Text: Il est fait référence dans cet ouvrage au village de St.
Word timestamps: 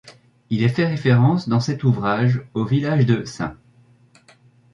Il 0.49 0.63
est 0.63 0.69
fait 0.69 0.87
référence 0.87 1.47
dans 1.47 1.59
cet 1.59 1.83
ouvrage 1.83 2.41
au 2.55 2.65
village 2.65 3.05
de 3.05 3.23
St. 3.23 3.53